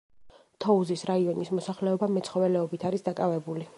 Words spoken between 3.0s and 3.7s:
დაკავებული.